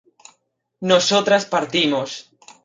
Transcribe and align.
nosotras 0.79 1.45
partimos 1.45 2.31